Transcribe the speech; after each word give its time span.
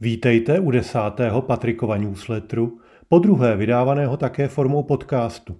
Vítejte 0.00 0.60
u 0.60 0.70
desátého 0.70 1.42
Patrikova 1.42 1.96
newsletteru, 1.96 2.78
po 3.08 3.18
druhé 3.18 3.56
vydávaného 3.56 4.16
také 4.16 4.48
formou 4.48 4.82
podcastu. 4.82 5.56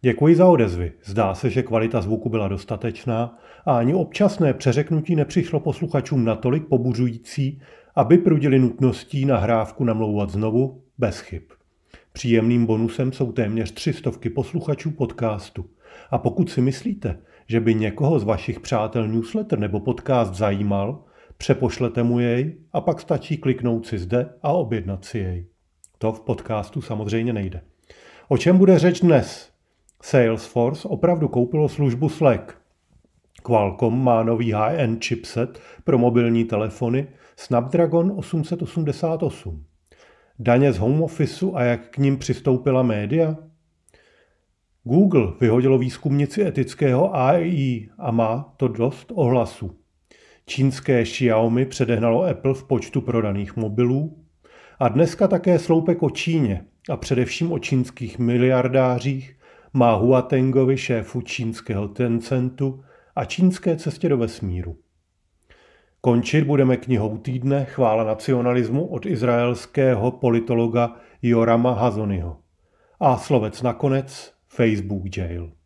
Děkuji 0.00 0.36
za 0.36 0.46
odezvy. 0.46 0.92
Zdá 1.04 1.34
se, 1.34 1.50
že 1.50 1.62
kvalita 1.62 2.00
zvuku 2.00 2.28
byla 2.28 2.48
dostatečná 2.48 3.38
a 3.66 3.78
ani 3.78 3.94
občasné 3.94 4.54
přeřeknutí 4.54 5.16
nepřišlo 5.16 5.60
posluchačům 5.60 6.24
natolik 6.24 6.68
pobuřující, 6.68 7.60
aby 7.94 8.18
prudili 8.18 8.58
nutností 8.58 9.24
nahrávku 9.24 9.84
namlouvat 9.84 10.30
znovu 10.30 10.82
bez 10.98 11.20
chyb. 11.20 11.42
Příjemným 12.12 12.66
bonusem 12.66 13.12
jsou 13.12 13.32
téměř 13.32 13.72
tři 13.72 13.92
stovky 13.92 14.30
posluchačů 14.30 14.90
podcastu. 14.90 15.64
A 16.10 16.18
pokud 16.18 16.50
si 16.50 16.60
myslíte, 16.60 17.18
že 17.46 17.60
by 17.60 17.74
někoho 17.74 18.18
z 18.18 18.24
vašich 18.24 18.60
přátel 18.60 19.08
newsletter 19.08 19.58
nebo 19.58 19.80
podcast 19.80 20.34
zajímal, 20.34 21.04
přepošlete 21.38 22.02
mu 22.02 22.20
jej 22.20 22.54
a 22.72 22.80
pak 22.80 23.00
stačí 23.00 23.36
kliknout 23.36 23.86
si 23.86 23.98
zde 23.98 24.30
a 24.42 24.52
objednat 24.52 25.04
si 25.04 25.18
jej. 25.18 25.46
To 25.98 26.12
v 26.12 26.20
podcastu 26.20 26.82
samozřejmě 26.82 27.32
nejde. 27.32 27.60
O 28.28 28.38
čem 28.38 28.58
bude 28.58 28.78
řeč 28.78 29.00
dnes? 29.00 29.50
Salesforce 30.02 30.88
opravdu 30.88 31.28
koupilo 31.28 31.68
službu 31.68 32.08
Slack. 32.08 32.58
Qualcomm 33.42 34.04
má 34.04 34.22
nový 34.22 34.52
high-end 34.52 35.04
chipset 35.04 35.60
pro 35.84 35.98
mobilní 35.98 36.44
telefony 36.44 37.08
Snapdragon 37.36 38.12
888. 38.16 39.64
Daně 40.38 40.72
z 40.72 40.78
home 40.78 41.02
officeu 41.02 41.56
a 41.56 41.62
jak 41.62 41.88
k 41.88 41.98
ním 41.98 42.18
přistoupila 42.18 42.82
média? 42.82 43.36
Google 44.84 45.32
vyhodilo 45.40 45.78
výzkumnici 45.78 46.42
etického 46.42 47.16
AI 47.16 47.88
a 47.98 48.10
má 48.10 48.54
to 48.56 48.68
dost 48.68 49.12
ohlasů. 49.14 49.77
Čínské 50.48 51.02
Xiaomi 51.04 51.66
předehnalo 51.66 52.24
Apple 52.24 52.54
v 52.54 52.64
počtu 52.64 53.00
prodaných 53.00 53.56
mobilů 53.56 54.18
a 54.78 54.88
dneska 54.88 55.28
také 55.28 55.58
sloupek 55.58 56.02
o 56.02 56.10
Číně 56.10 56.64
a 56.90 56.96
především 56.96 57.52
o 57.52 57.58
čínských 57.58 58.18
miliardářích 58.18 59.36
má 59.72 59.94
Huatengovi 59.94 60.76
šéfu 60.76 61.20
čínského 61.20 61.88
Tencentu 61.88 62.82
a 63.16 63.24
čínské 63.24 63.76
cestě 63.76 64.08
do 64.08 64.16
vesmíru. 64.16 64.76
Končit 66.00 66.44
budeme 66.44 66.76
knihou 66.76 67.18
týdne 67.18 67.64
Chvála 67.64 68.04
nacionalismu 68.04 68.86
od 68.86 69.06
izraelského 69.06 70.10
politologa 70.10 70.96
Jorama 71.22 71.72
Hazonyho. 71.72 72.36
A 73.00 73.16
slovec 73.16 73.62
nakonec 73.62 74.32
Facebook 74.46 75.16
Jail. 75.16 75.57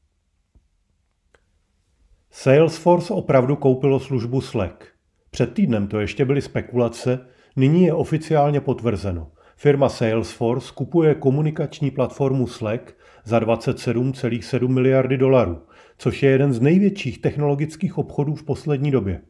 Salesforce 2.35 3.15
opravdu 3.15 3.57
koupilo 3.57 4.01
službu 4.01 4.41
Slack. 4.41 4.85
Před 5.31 5.55
týdnem 5.55 5.87
to 5.87 6.01
ještě 6.01 6.25
byly 6.25 6.43
spekulace, 6.43 7.27
nyní 7.57 7.85
je 7.85 7.93
oficiálně 7.93 8.61
potvrzeno. 8.61 9.31
Firma 9.57 9.89
Salesforce 9.89 10.73
kupuje 10.75 11.15
komunikační 11.15 11.91
platformu 11.91 12.47
Slack 12.47 12.95
za 13.25 13.41
27,7 13.41 14.69
miliardy 14.69 15.17
dolarů, 15.17 15.59
což 15.99 16.23
je 16.23 16.31
jeden 16.31 16.53
z 16.53 16.61
největších 16.61 17.21
technologických 17.21 17.99
obchodů 17.99 18.35
v 18.35 18.43
poslední 18.43 18.91
době. 18.91 19.21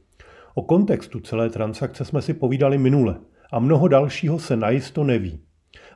O 0.55 0.63
kontextu 0.63 1.21
celé 1.21 1.51
transakce 1.51 2.05
jsme 2.05 2.23
si 2.23 2.35
povídali 2.35 2.79
minule 2.79 3.17
a 3.53 3.59
mnoho 3.59 3.89
dalšího 3.89 4.39
se 4.39 4.57
najisto 4.57 5.05
neví. 5.05 5.41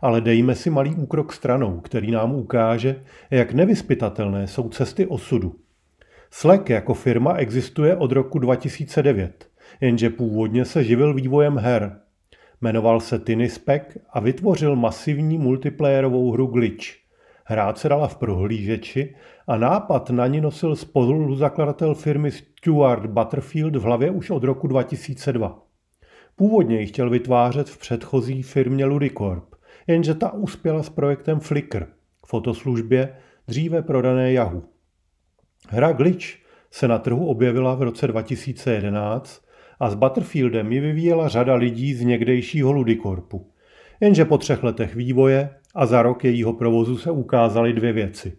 Ale 0.01 0.21
dejme 0.21 0.55
si 0.55 0.71
malý 0.71 0.95
úkrok 0.95 1.33
stranou, 1.33 1.81
který 1.81 2.11
nám 2.11 2.35
ukáže, 2.35 3.03
jak 3.31 3.53
nevyspytatelné 3.53 4.47
jsou 4.47 4.69
cesty 4.69 5.07
osudu. 5.07 5.66
Slack 6.39 6.71
jako 6.71 6.95
firma 6.95 7.35
existuje 7.35 7.97
od 7.97 8.13
roku 8.13 8.39
2009, 8.39 9.49
jenže 9.81 10.11
původně 10.11 10.65
se 10.65 10.85
živil 10.85 11.15
vývojem 11.15 11.59
her. 11.59 12.01
Jmenoval 12.61 13.01
se 13.01 13.19
Tinispec 13.19 13.83
a 14.11 14.21
vytvořil 14.21 14.77
masivní 14.77 15.39
multiplayerovou 15.39 16.33
hru 16.33 16.47
Glitch. 16.47 16.87
Hrát 17.45 17.79
se 17.79 17.89
dala 17.89 18.09
v 18.09 18.17
prohlížeči 18.17 19.15
a 19.47 19.57
nápad 19.57 20.11
na 20.11 20.27
ní 20.27 20.41
nosil 20.41 20.77
spoluzakladatel 20.77 21.95
firmy 21.95 22.31
Stuart 22.33 23.07
Butterfield 23.07 23.77
v 23.77 23.83
hlavě 23.83 24.11
už 24.11 24.31
od 24.31 24.45
roku 24.45 24.67
2002. 24.67 25.63
Původně 26.37 26.81
ji 26.81 26.87
chtěl 26.87 27.11
vytvářet 27.11 27.69
v 27.69 27.79
předchozí 27.79 28.43
firmě 28.43 28.85
Ludicorp, 28.85 29.55
jenže 29.87 30.15
ta 30.15 30.33
uspěla 30.33 30.83
s 30.83 30.89
projektem 30.89 31.41
Flickr, 31.41 31.87
fotoslužbě 32.27 33.17
dříve 33.49 33.83
prodané 33.83 34.33
Yahoo. 34.33 34.76
Hra 35.69 35.93
Glitch 35.93 36.27
se 36.71 36.89
na 36.89 36.99
trhu 36.99 37.27
objevila 37.27 37.75
v 37.75 37.83
roce 37.83 38.07
2011 38.07 39.45
a 39.81 39.91
s 39.91 39.95
Butterfieldem 39.95 40.73
ji 40.73 40.81
vyvíjela 40.81 41.29
řada 41.29 41.55
lidí 41.55 41.95
z 41.95 42.03
někdejšího 42.03 42.73
Ludicorpu. 42.73 43.51
Jenže 44.01 44.25
po 44.25 44.39
třech 44.39 44.63
letech 44.63 44.95
vývoje 44.95 45.51
a 45.75 45.87
za 45.87 46.03
rok 46.03 46.25
jejího 46.25 46.53
provozu 46.53 46.99
se 46.99 47.11
ukázaly 47.11 47.73
dvě 47.73 47.93
věci. 47.93 48.37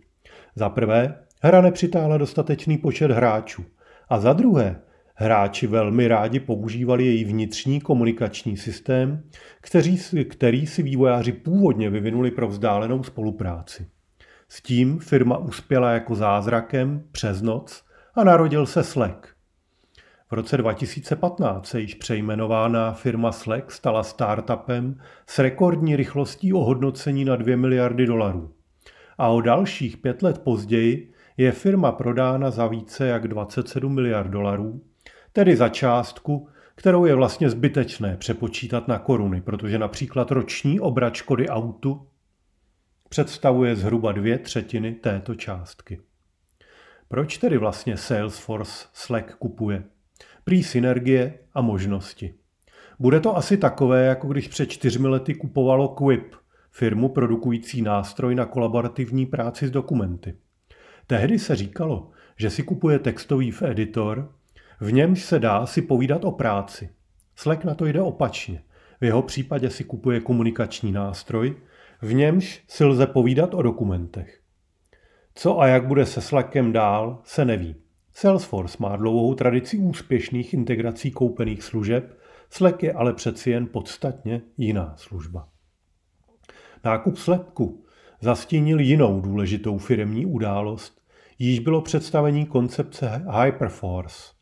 Za 0.56 0.70
prvé, 0.70 1.16
hra 1.42 1.62
nepřitáhla 1.62 2.18
dostatečný 2.18 2.78
počet 2.78 3.12
hráčů. 3.12 3.66
A 4.10 4.20
za 4.20 4.34
druhé, 4.34 4.82
hráči 5.16 5.68
velmi 5.68 6.08
rádi 6.08 6.40
používali 6.40 7.06
její 7.06 7.24
vnitřní 7.24 7.82
komunikační 7.82 8.58
systém, 8.58 9.24
který, 9.62 9.98
který 10.30 10.68
si 10.68 10.84
vývojáři 10.84 11.32
původně 11.32 11.90
vyvinuli 11.90 12.32
pro 12.32 12.48
vzdálenou 12.48 13.04
spolupráci. 13.04 13.88
S 14.50 14.62
tím 14.62 15.00
firma 15.00 15.38
uspěla 15.38 15.91
jako 15.91 16.16
zázrakem 16.16 17.03
přes 17.12 17.41
noc 17.41 17.84
a 18.16 18.24
narodil 18.24 18.66
se 18.66 18.84
Slack. 18.84 19.28
V 20.30 20.34
roce 20.34 20.58
2015 20.58 21.68
se 21.68 21.81
již 21.81 21.96
přejmenovaná 21.96 22.94
firma 22.94 23.31
Slack 23.31 23.72
stala 23.72 24.03
startupem 24.03 25.00
s 25.28 25.40
rekordní 25.40 25.96
rychlostí 25.96 26.53
ohodnocení 26.53 27.25
na 27.25 27.36
2 27.36 27.57
miliardy 27.57 28.06
dolarů. 28.06 28.53
A 29.18 29.28
o 29.28 29.41
dalších 29.41 29.97
pět 29.97 30.22
let 30.22 30.38
později 30.38 31.12
je 31.38 31.52
firma 31.52 31.91
prodána 31.91 32.52
za 32.52 32.68
více 32.68 33.07
jak 33.07 33.28
27 33.28 33.96
miliard 33.96 34.28
dolarů, 34.28 34.81
tedy 35.34 35.56
za 35.56 35.69
částku, 35.69 36.47
kterou 36.75 37.06
je 37.06 37.16
vlastně 37.16 37.50
zbytečné 37.50 38.18
přepočítat 38.18 38.88
na 38.88 39.00
koruny, 39.00 39.41
protože 39.41 39.80
například 39.80 40.31
roční 40.31 40.80
obrat 40.80 41.16
škody 41.16 41.50
autu 41.50 42.07
představuje 43.09 43.75
zhruba 43.75 44.12
dvě 44.12 44.38
třetiny 44.38 44.94
této 44.94 45.35
částky. 45.35 46.00
Proč 47.07 47.38
tedy 47.38 47.57
vlastně 47.57 47.97
Salesforce 47.97 48.88
Slack 48.94 49.35
kupuje? 49.35 49.84
Prý 50.44 50.63
synergie 50.63 51.40
a 51.53 51.62
možnosti. 51.62 52.34
Bude 53.00 53.19
to 53.19 53.38
asi 53.38 53.57
takové, 53.57 54.06
jako 54.06 54.28
když 54.28 54.47
před 54.47 54.66
čtyřmi 54.66 55.07
lety 55.07 55.35
kupovalo 55.35 55.88
Quip, 55.88 56.35
firmu 56.72 57.09
produkující 57.09 57.81
nástroj 57.81 58.35
na 58.35 58.45
kolaborativní 58.45 59.25
práci 59.25 59.68
s 59.68 59.72
dokumenty. 59.72 60.35
Tehdy 61.07 61.39
se 61.39 61.56
říkalo, 61.56 62.12
že 62.38 62.50
si 62.50 62.63
kupuje 62.63 63.00
textový 63.00 63.51
v 63.51 63.62
editor, 63.62 64.34
v 64.79 64.94
němž 64.94 65.24
se 65.24 65.39
dá 65.39 65.66
si 65.66 65.81
povídat 65.81 66.25
o 66.25 66.31
práci. 66.31 66.89
Slack 67.35 67.63
na 67.63 67.75
to 67.75 67.85
jde 67.85 68.01
opačně. 68.01 68.63
V 69.01 69.03
jeho 69.03 69.22
případě 69.22 69.69
si 69.69 69.84
kupuje 69.84 70.19
komunikační 70.19 70.91
nástroj, 70.91 71.56
v 72.02 72.13
němž 72.13 72.63
si 72.68 72.85
lze 72.85 73.08
povídat 73.08 73.53
o 73.53 73.62
dokumentech. 73.62 74.40
Co 75.35 75.59
a 75.59 75.68
jak 75.68 75.88
bude 75.88 76.06
se 76.06 76.22
Slackem 76.22 76.74
dál, 76.74 77.22
se 77.24 77.46
neví. 77.46 77.75
Salesforce 78.13 78.78
má 78.80 78.96
dlouhou 78.96 79.34
tradici 79.34 79.78
úspěšných 79.78 80.53
integrací 80.53 81.12
koupených 81.12 81.63
služeb, 81.63 82.18
Slack 82.50 82.84
je 82.84 82.94
ale 82.94 83.13
přeci 83.13 83.50
jen 83.50 83.68
podstatně 83.68 84.41
jiná 84.57 84.94
služba. 84.97 85.50
Nákup 86.84 87.18
Slacku 87.18 87.86
zastínil 88.22 88.80
jinou 88.80 89.22
důležitou 89.22 89.78
firemní 89.78 90.25
událost, 90.25 91.02
již 91.40 91.59
bylo 91.59 91.81
představení 91.81 92.46
koncepce 92.46 93.25
Hyperforce. 93.44 94.34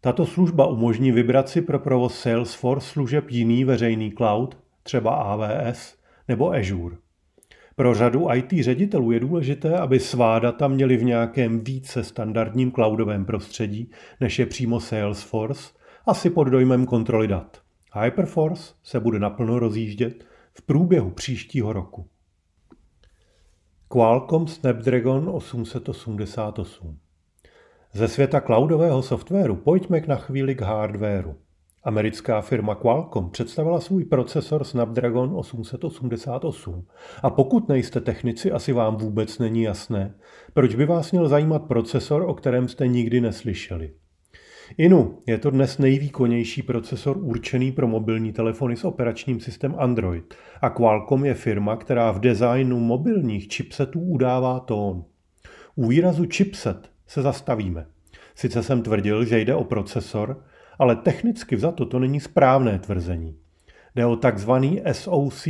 Tato 0.00 0.26
služba 0.26 0.66
umožní 0.66 1.12
vybrat 1.12 1.48
si 1.48 1.62
pro 1.62 1.78
provoz 1.78 2.20
Salesforce 2.20 2.88
služeb 2.88 3.30
jiný 3.30 3.64
veřejný 3.64 4.12
cloud, 4.12 4.58
třeba 4.82 5.14
AWS 5.14 5.97
nebo 6.28 6.52
Azure. 6.52 6.96
Pro 7.76 7.94
řadu 7.94 8.26
IT 8.34 8.52
ředitelů 8.60 9.12
je 9.12 9.20
důležité, 9.20 9.78
aby 9.78 10.00
svá 10.00 10.38
data 10.38 10.68
měli 10.68 10.96
v 10.96 11.04
nějakém 11.04 11.64
více 11.64 12.04
standardním 12.04 12.72
cloudovém 12.72 13.24
prostředí, 13.24 13.90
než 14.20 14.38
je 14.38 14.46
přímo 14.46 14.80
Salesforce, 14.80 15.72
asi 16.06 16.30
pod 16.30 16.44
dojmem 16.44 16.86
kontroly 16.86 17.28
dat. 17.28 17.62
Hyperforce 18.02 18.74
se 18.82 19.00
bude 19.00 19.18
naplno 19.18 19.58
rozjíždět 19.58 20.24
v 20.54 20.62
průběhu 20.62 21.10
příštího 21.10 21.72
roku. 21.72 22.08
Qualcomm 23.88 24.46
Snapdragon 24.46 25.28
888 25.28 26.98
Ze 27.92 28.08
světa 28.08 28.40
cloudového 28.40 29.02
softwaru 29.02 29.56
pojďme 29.56 30.02
na 30.06 30.16
chvíli 30.16 30.54
k 30.54 30.60
hardwaru. 30.60 31.36
Americká 31.88 32.40
firma 32.40 32.74
Qualcomm 32.74 33.30
představila 33.30 33.80
svůj 33.80 34.04
procesor 34.04 34.64
Snapdragon 34.64 35.32
888 35.34 36.86
a 37.22 37.30
pokud 37.30 37.68
nejste 37.68 38.00
technici, 38.00 38.52
asi 38.52 38.72
vám 38.72 38.96
vůbec 38.96 39.38
není 39.38 39.62
jasné, 39.62 40.14
proč 40.54 40.74
by 40.74 40.86
vás 40.86 41.12
měl 41.12 41.28
zajímat 41.28 41.58
procesor, 41.58 42.22
o 42.22 42.34
kterém 42.34 42.68
jste 42.68 42.86
nikdy 42.86 43.20
neslyšeli. 43.20 43.90
Inu 44.78 45.18
je 45.26 45.38
to 45.38 45.50
dnes 45.50 45.78
nejvýkonnější 45.78 46.62
procesor 46.62 47.18
určený 47.20 47.72
pro 47.72 47.88
mobilní 47.88 48.32
telefony 48.32 48.76
s 48.76 48.84
operačním 48.84 49.40
systém 49.40 49.74
Android 49.78 50.34
a 50.60 50.70
Qualcomm 50.70 51.24
je 51.24 51.34
firma, 51.34 51.76
která 51.76 52.10
v 52.10 52.20
designu 52.20 52.78
mobilních 52.80 53.54
chipsetů 53.54 54.00
udává 54.00 54.60
tón. 54.60 55.04
U 55.76 55.86
výrazu 55.86 56.26
chipset 56.32 56.90
se 57.06 57.22
zastavíme. 57.22 57.86
Sice 58.34 58.62
jsem 58.62 58.82
tvrdil, 58.82 59.24
že 59.24 59.40
jde 59.40 59.54
o 59.54 59.64
procesor, 59.64 60.42
ale 60.78 60.96
technicky 60.96 61.56
vzato 61.56 61.86
to 61.86 61.98
není 61.98 62.20
správné 62.20 62.78
tvrzení. 62.78 63.36
Jde 63.94 64.06
o 64.06 64.16
takzvaný 64.16 64.82
SoC, 64.92 65.48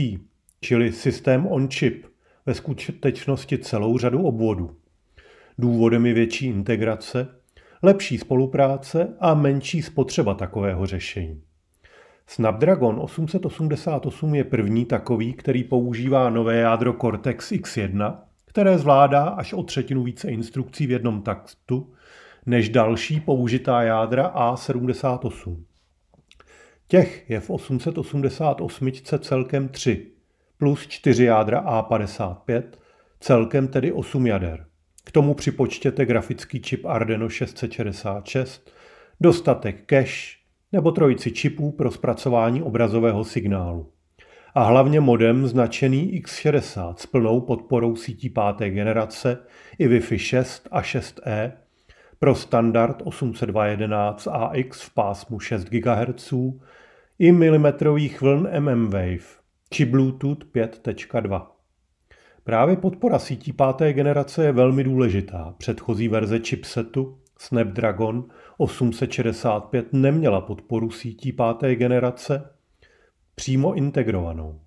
čili 0.61 0.93
systém 0.93 1.47
on 1.47 1.69
chip, 1.69 2.07
ve 2.47 2.55
skutečnosti 2.55 3.59
celou 3.59 3.99
řadu 3.99 4.23
obvodů. 4.23 4.77
Důvodem 5.59 6.07
je 6.07 6.15
větší 6.15 6.47
integrace, 6.47 7.29
lepší 7.83 8.19
spolupráce 8.19 9.15
a 9.21 9.35
menší 9.35 9.83
spotřeba 9.83 10.35
takového 10.35 10.87
řešení. 10.87 11.43
Snapdragon 12.27 12.99
888 13.01 14.35
je 14.35 14.45
první 14.45 14.85
takový, 14.85 15.33
který 15.33 15.65
používá 15.65 16.31
nové 16.31 16.57
jádro 16.57 16.93
Cortex 16.93 17.53
X1, 17.53 18.19
které 18.47 18.79
zvládá 18.79 19.25
až 19.25 19.53
o 19.53 19.63
třetinu 19.63 20.03
více 20.03 20.31
instrukcí 20.31 20.87
v 20.87 20.91
jednom 20.91 21.23
taktu 21.23 21.93
než 22.47 22.69
další 22.69 23.21
použitá 23.21 23.83
jádra 23.83 24.33
A78. 24.35 25.57
Těch 26.89 27.31
je 27.31 27.41
v 27.41 27.51
888 27.51 28.93
celkem 29.21 29.69
3, 29.69 30.07
plus 30.59 30.87
4 30.87 31.25
jádra 31.25 31.65
A55, 31.65 32.63
celkem 33.21 33.69
tedy 33.69 33.93
8 33.93 34.27
jader. 34.27 34.67
K 35.05 35.13
tomu 35.13 35.35
připočtěte 35.35 36.07
grafický 36.07 36.61
čip 36.61 36.85
Ardeno 36.85 37.29
666, 37.29 38.71
dostatek 39.21 39.85
cache 39.91 40.39
nebo 40.73 40.93
trojici 40.93 41.33
čipů 41.33 41.73
pro 41.73 41.91
zpracování 41.91 42.63
obrazového 42.63 43.25
signálu. 43.25 43.93
A 44.55 44.63
hlavně 44.63 45.01
modem 45.01 45.47
značený 45.47 46.23
X60 46.23 46.95
s 46.95 47.07
plnou 47.07 47.41
podporou 47.41 47.97
sítí 47.97 48.31
páté 48.31 48.71
generace 48.71 49.39
i 49.79 49.89
Wi-Fi 49.89 50.17
6 50.17 50.69
a 50.71 50.83
6E 50.83 51.53
pro 52.19 52.35
standard 52.35 53.03
802.11ax 53.03 54.73
v 54.73 54.95
pásmu 54.95 55.41
6 55.41 55.65
GHz 55.65 56.33
i 57.19 57.33
milimetrových 57.33 58.23
vln 58.23 58.49
mmWave 58.61 59.39
či 59.71 59.85
Bluetooth 59.85 60.45
5.2. 60.55 61.47
Právě 62.45 62.77
podpora 62.77 63.19
sítí 63.19 63.53
páté 63.53 63.93
generace 63.93 64.45
je 64.45 64.53
velmi 64.53 64.85
důležitá. 64.85 65.55
Předchozí 65.59 66.09
verze 66.09 66.39
chipsetu 66.39 67.19
Snapdragon 67.39 68.25
865 68.57 69.93
neměla 69.93 70.41
podporu 70.41 70.91
sítí 70.91 71.33
páté 71.33 71.77
generace 71.77 72.51
přímo 73.35 73.75
integrovanou. 73.75 74.61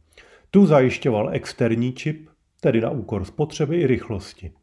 Tu 0.51 0.65
zajišťoval 0.65 1.29
externí 1.33 1.93
čip, 1.93 2.29
tedy 2.59 2.81
na 2.81 2.89
úkor 2.89 3.25
spotřeby 3.25 3.81
i 3.81 3.87
rychlosti. 3.87 4.53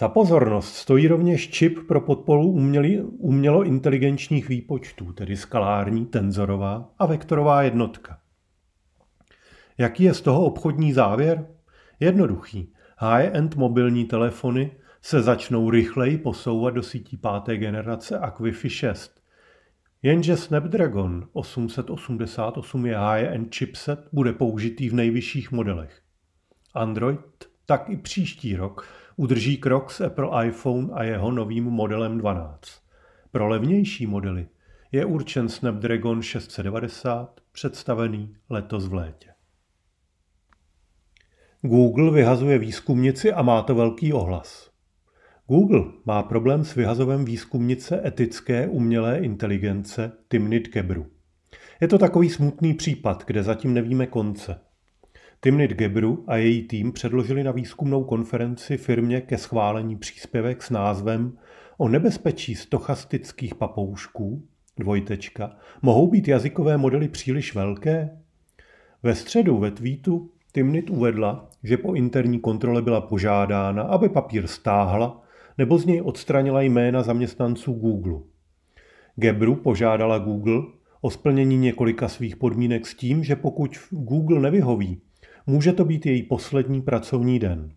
Za 0.00 0.08
pozornost 0.08 0.76
stojí 0.76 1.08
rovněž 1.08 1.50
čip 1.50 1.78
pro 1.88 2.00
podporu 2.00 2.46
umělo 3.18 3.64
inteligenčních 3.64 4.48
výpočtů, 4.48 5.12
tedy 5.12 5.36
skalární, 5.36 6.06
tenzorová 6.06 6.90
a 6.98 7.06
vektorová 7.06 7.62
jednotka. 7.62 8.18
Jaký 9.78 10.02
je 10.02 10.14
z 10.14 10.20
toho 10.20 10.44
obchodní 10.44 10.92
závěr? 10.92 11.46
Jednoduchý. 12.00 12.72
High-end 12.98 13.56
mobilní 13.56 14.04
telefony 14.04 14.72
se 15.02 15.22
začnou 15.22 15.70
rychleji 15.70 16.18
posouvat 16.18 16.74
do 16.74 16.82
sítí 16.82 17.16
páté 17.16 17.56
generace 17.56 18.18
a 18.18 18.30
Wi-Fi 18.30 18.68
6. 18.68 19.20
Jenže 20.02 20.36
Snapdragon 20.36 21.28
888 21.32 22.86
je 22.86 22.96
high-end 22.96 23.54
chipset 23.54 24.08
bude 24.12 24.32
použitý 24.32 24.88
v 24.88 24.94
nejvyšších 24.94 25.52
modelech. 25.52 26.00
Android 26.74 27.20
tak 27.66 27.88
i 27.88 27.96
příští 27.96 28.56
rok 28.56 28.86
udrží 29.16 29.56
krok 29.56 29.90
s 29.90 30.00
Apple 30.00 30.46
iPhone 30.46 30.88
a 30.92 31.02
jeho 31.02 31.30
novým 31.30 31.64
modelem 31.64 32.18
12. 32.18 32.60
Pro 33.30 33.48
levnější 33.48 34.06
modely 34.06 34.46
je 34.92 35.04
určen 35.04 35.48
Snapdragon 35.48 36.22
690, 36.22 37.40
představený 37.52 38.36
letos 38.50 38.86
v 38.86 38.94
létě. 38.94 39.30
Google 41.62 42.10
vyhazuje 42.10 42.58
výzkumnici 42.58 43.32
a 43.32 43.42
má 43.42 43.62
to 43.62 43.74
velký 43.74 44.12
ohlas. 44.12 44.70
Google 45.46 45.84
má 46.04 46.22
problém 46.22 46.64
s 46.64 46.74
vyhazovem 46.74 47.24
výzkumnice 47.24 48.02
etické 48.06 48.68
umělé 48.68 49.18
inteligence 49.18 50.12
Timnit 50.28 50.68
Gebru. 50.68 51.06
Je 51.80 51.88
to 51.88 51.98
takový 51.98 52.30
smutný 52.30 52.74
případ, 52.74 53.24
kde 53.26 53.42
zatím 53.42 53.74
nevíme 53.74 54.06
konce. 54.06 54.60
Timnit 55.42 55.70
Gebru 55.70 56.24
a 56.26 56.36
její 56.36 56.62
tým 56.62 56.92
předložili 56.92 57.44
na 57.44 57.52
výzkumnou 57.52 58.04
konferenci 58.04 58.76
firmě 58.76 59.20
ke 59.20 59.38
schválení 59.38 59.96
příspěvek 59.96 60.62
s 60.62 60.70
názvem 60.70 61.38
O 61.78 61.88
nebezpečí 61.88 62.54
stochastických 62.54 63.54
papoušků, 63.54 64.42
dvojtečka, 64.78 65.56
mohou 65.82 66.10
být 66.10 66.28
jazykové 66.28 66.76
modely 66.76 67.08
příliš 67.08 67.54
velké? 67.54 68.10
Ve 69.02 69.14
středu 69.14 69.58
ve 69.58 69.70
tweetu 69.70 70.30
Timnit 70.52 70.90
uvedla, 70.90 71.50
že 71.62 71.76
po 71.76 71.94
interní 71.94 72.40
kontrole 72.40 72.82
byla 72.82 73.00
požádána, 73.00 73.82
aby 73.82 74.08
papír 74.08 74.46
stáhla 74.46 75.22
nebo 75.58 75.78
z 75.78 75.86
něj 75.86 76.02
odstranila 76.02 76.62
jména 76.62 77.02
zaměstnanců 77.02 77.72
Google. 77.72 78.20
Gebru 79.16 79.54
požádala 79.54 80.18
Google 80.18 80.62
o 81.00 81.10
splnění 81.10 81.56
několika 81.56 82.08
svých 82.08 82.36
podmínek 82.36 82.86
s 82.86 82.94
tím, 82.94 83.24
že 83.24 83.36
pokud 83.36 83.78
Google 83.90 84.40
nevyhoví, 84.40 85.00
Může 85.46 85.72
to 85.72 85.84
být 85.84 86.06
její 86.06 86.22
poslední 86.22 86.82
pracovní 86.82 87.38
den. 87.38 87.72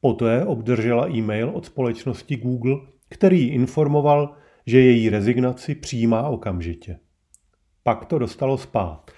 Poté 0.00 0.44
obdržela 0.44 1.10
e-mail 1.10 1.50
od 1.54 1.66
společnosti 1.66 2.36
Google, 2.36 2.76
který 3.08 3.42
ji 3.42 3.48
informoval, 3.48 4.34
že 4.66 4.80
její 4.80 5.08
rezignaci 5.08 5.74
přijímá 5.74 6.28
okamžitě. 6.28 6.98
Pak 7.82 8.04
to 8.04 8.18
dostalo 8.18 8.58
spát. 8.58 9.10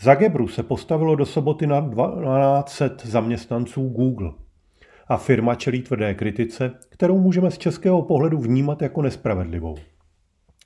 Za 0.00 0.14
Gebru 0.14 0.48
se 0.48 0.62
postavilo 0.62 1.16
do 1.16 1.26
soboty 1.26 1.66
na 1.66 1.80
1200 1.80 3.08
zaměstnanců 3.08 3.88
Google. 3.88 4.32
A 5.08 5.16
firma 5.16 5.54
čelí 5.54 5.82
tvrdé 5.82 6.14
kritice, 6.14 6.72
kterou 6.88 7.18
můžeme 7.18 7.50
z 7.50 7.58
českého 7.58 8.02
pohledu 8.02 8.38
vnímat 8.38 8.82
jako 8.82 9.02
nespravedlivou. 9.02 9.76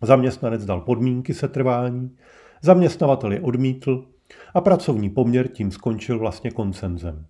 Zaměstnanec 0.03 0.65
dal 0.65 0.81
podmínky 0.81 1.35
setrvání, 1.35 2.17
zaměstnavatel 2.63 3.33
je 3.33 3.41
odmítl, 3.41 4.07
a 4.55 4.61
pracovní 4.61 5.11
poměr 5.11 5.49
tím 5.49 5.71
skončil 5.71 6.19
vlastně 6.19 6.51
koncenzem. 6.51 7.27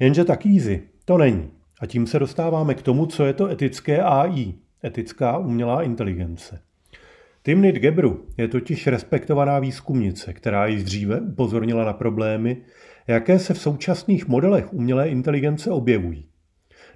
Jenže 0.00 0.24
tak 0.24 0.46
easy 0.46 0.82
to 1.04 1.18
není. 1.18 1.50
A 1.80 1.86
tím 1.86 2.06
se 2.06 2.18
dostáváme 2.18 2.74
k 2.74 2.82
tomu, 2.82 3.06
co 3.06 3.24
je 3.24 3.32
to 3.32 3.48
etické 3.48 4.02
AI, 4.02 4.54
etická 4.84 5.38
umělá 5.38 5.82
inteligence. 5.82 6.60
Timnit 7.42 7.76
Gebru 7.76 8.26
je 8.36 8.48
totiž 8.48 8.86
respektovaná 8.86 9.58
výzkumnice, 9.58 10.32
která 10.32 10.66
již 10.66 10.84
dříve 10.84 11.20
upozornila 11.20 11.84
na 11.84 11.92
problémy, 11.92 12.56
jaké 13.06 13.38
se 13.38 13.54
v 13.54 13.58
současných 13.58 14.28
modelech 14.28 14.72
umělé 14.72 15.08
inteligence 15.08 15.70
objevují. 15.70 16.26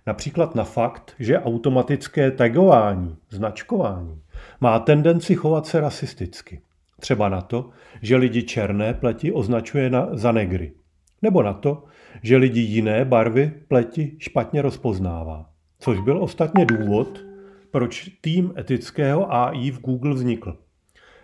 Například 0.06 0.54
na 0.54 0.64
fakt, 0.64 1.14
že 1.18 1.38
automatické 1.38 2.30
tagování, 2.30 3.16
značkování, 3.30 4.22
má 4.60 4.78
tendenci 4.78 5.34
chovat 5.34 5.66
se 5.66 5.80
rasisticky. 5.80 6.60
Třeba 7.00 7.28
na 7.28 7.40
to, 7.40 7.70
že 8.02 8.16
lidi 8.16 8.42
černé 8.42 8.94
pleti 8.94 9.32
označuje 9.32 9.90
na, 9.90 10.08
za 10.12 10.32
negry. 10.32 10.72
Nebo 11.22 11.42
na 11.42 11.52
to, 11.52 11.84
že 12.22 12.36
lidi 12.36 12.60
jiné 12.60 13.04
barvy 13.04 13.52
pleti 13.68 14.16
špatně 14.18 14.62
rozpoznává. 14.62 15.50
Což 15.78 16.00
byl 16.00 16.22
ostatně 16.22 16.64
důvod, 16.64 17.24
proč 17.70 18.10
tým 18.20 18.52
etického 18.58 19.34
AI 19.34 19.70
v 19.70 19.80
Google 19.80 20.14
vznikl. 20.14 20.58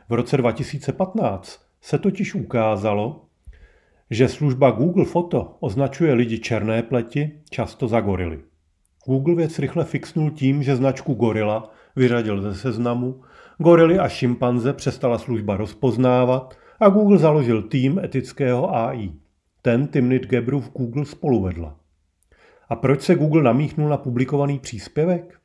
V 0.08 0.12
roce 0.12 0.36
2015 0.36 1.60
se 1.80 1.98
totiž 1.98 2.34
ukázalo, 2.34 3.24
že 4.10 4.28
služba 4.28 4.70
Google 4.70 5.04
Foto 5.04 5.56
označuje 5.60 6.14
lidi 6.14 6.38
černé 6.38 6.82
pleti 6.82 7.40
často 7.50 7.88
za 7.88 8.00
gorily. 8.00 8.42
Google 9.06 9.34
věc 9.34 9.58
rychle 9.58 9.84
fixnul 9.84 10.30
tím, 10.30 10.62
že 10.62 10.76
značku 10.76 11.14
gorila 11.14 11.70
vyřadil 11.96 12.42
ze 12.42 12.54
seznamu 12.54 13.22
Gorily 13.58 13.98
a 13.98 14.08
šimpanze 14.08 14.72
přestala 14.72 15.18
služba 15.18 15.56
rozpoznávat 15.56 16.58
a 16.80 16.88
Google 16.88 17.18
založil 17.18 17.62
tým 17.62 17.98
etického 17.98 18.76
AI. 18.76 19.12
Ten 19.62 19.86
Timnit 19.86 20.26
Gebru 20.26 20.60
v 20.60 20.72
Google 20.72 21.04
spoluvedla. 21.04 21.76
A 22.68 22.76
proč 22.76 23.02
se 23.02 23.14
Google 23.14 23.42
namíchnul 23.42 23.88
na 23.88 23.96
publikovaný 23.96 24.58
příspěvek? 24.58 25.38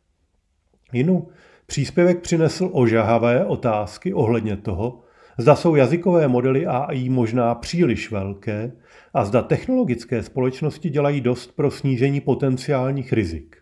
Jinu, 0.94 1.28
příspěvek 1.66 2.22
přinesl 2.22 2.70
ožahavé 2.74 3.46
otázky 3.46 4.14
ohledně 4.14 4.58
toho, 4.58 5.00
zda 5.38 5.56
jsou 5.56 5.76
jazykové 5.76 6.28
modely 6.28 6.66
AI 6.66 7.10
možná 7.10 7.56
příliš 7.56 8.12
velké 8.12 8.72
a 9.14 9.26
zda 9.26 9.42
technologické 9.42 10.24
společnosti 10.24 10.90
dělají 10.90 11.22
dost 11.22 11.56
pro 11.56 11.72
snížení 11.72 12.22
potenciálních 12.22 13.14
rizik. 13.14 13.58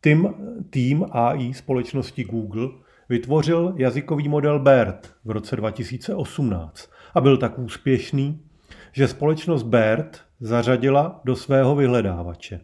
Tým, 0.00 0.34
tým 0.70 1.06
AI 1.10 1.54
společnosti 1.54 2.24
Google 2.24 2.68
vytvořil 3.10 3.74
jazykový 3.76 4.28
model 4.28 4.58
BERT 4.58 5.14
v 5.24 5.30
roce 5.30 5.56
2018 5.56 6.90
a 7.14 7.20
byl 7.20 7.36
tak 7.36 7.58
úspěšný, 7.58 8.42
že 8.92 9.08
společnost 9.08 9.62
BERT 9.62 10.20
zařadila 10.40 11.20
do 11.24 11.36
svého 11.36 11.76
vyhledávače. 11.76 12.60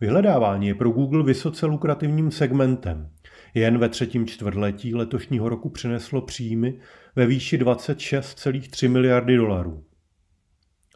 Vyhledávání 0.00 0.66
je 0.66 0.74
pro 0.74 0.90
Google 0.90 1.24
vysoce 1.24 1.66
lukrativním 1.66 2.30
segmentem. 2.30 3.10
Jen 3.54 3.78
ve 3.78 3.88
třetím 3.88 4.26
čtvrtletí 4.26 4.94
letošního 4.94 5.48
roku 5.48 5.68
přineslo 5.68 6.20
příjmy 6.20 6.80
ve 7.16 7.26
výši 7.26 7.58
26,3 7.58 8.90
miliardy 8.90 9.36
dolarů. 9.36 9.84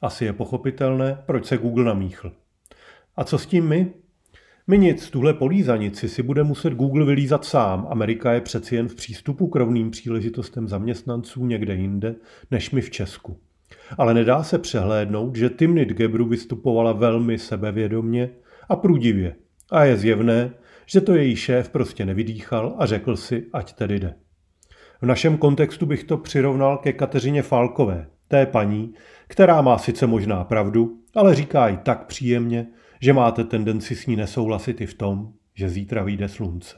Asi 0.03 0.25
je 0.25 0.33
pochopitelné, 0.33 1.23
proč 1.27 1.47
se 1.47 1.59
Google 1.59 1.85
namíchl. 1.85 2.33
A 3.17 3.25
co 3.25 3.39
s 3.39 3.47
tím 3.47 3.69
my? 3.69 4.02
My 4.67 4.79
nic, 4.79 5.11
tuhle 5.11 5.35
polízanici 5.35 6.09
si 6.09 6.23
bude 6.23 6.43
muset 6.43 6.73
Google 6.73 7.05
vylízat 7.05 7.45
sám. 7.45 7.87
Amerika 7.91 8.33
je 8.33 8.41
přeci 8.41 8.77
jen 8.77 8.89
v 8.89 8.95
přístupu 8.95 9.47
k 9.47 9.57
rovným 9.57 9.91
příležitostem 9.91 10.69
zaměstnanců 10.69 11.47
někde 11.47 11.75
jinde, 11.75 12.15
než 12.51 12.71
my 12.71 12.81
v 12.81 12.91
Česku. 12.91 13.37
Ale 13.99 14.15
nedá 14.15 14.43
se 14.43 14.59
přehlédnout, 14.59 15.37
že 15.37 15.51
Timnit 15.51 15.89
Gebru 15.89 16.29
vystupovala 16.29 16.93
velmi 16.93 17.39
sebevědomně 17.39 18.31
a 18.69 18.77
průdivě. 18.77 19.35
A 19.71 19.85
je 19.85 19.97
zjevné, 19.97 20.51
že 20.87 21.01
to 21.01 21.15
její 21.15 21.37
šéf 21.37 21.69
prostě 21.69 22.05
nevydýchal 22.05 22.75
a 22.79 22.87
řekl 22.87 23.17
si, 23.17 23.47
ať 23.53 23.73
tedy 23.73 24.01
jde. 24.01 24.15
V 25.03 25.07
našem 25.07 25.39
kontextu 25.39 25.87
bych 25.87 26.05
to 26.05 26.17
přirovnal 26.17 26.79
ke 26.79 26.93
Kateřině 26.93 27.43
Falkové, 27.43 28.07
té 28.29 28.47
paní, 28.47 28.95
která 29.27 29.63
má 29.63 29.79
sice 29.79 30.07
možná 30.07 30.45
pravdu, 30.45 30.99
ale 31.15 31.35
říká 31.35 31.69
i 31.69 31.77
tak 31.77 32.07
příjemně, 32.07 32.67
že 33.03 33.13
máte 33.13 33.45
tendenci 33.45 33.97
s 33.97 34.07
ní 34.07 34.17
nesouhlasit 34.17 34.81
i 34.81 34.87
v 34.87 34.95
tom, 34.95 35.33
že 35.55 35.69
zítra 35.69 36.03
vyjde 36.03 36.29
slunce. 36.29 36.77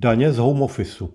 Daně 0.00 0.32
z 0.32 0.38
home 0.38 0.62
officeu. 0.62 1.14